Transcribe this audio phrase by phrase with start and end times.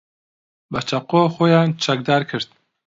[0.71, 2.49] بە چەقۆ خۆیان چەکدار کرد.